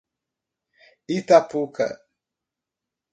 Itapuca 1.17 1.87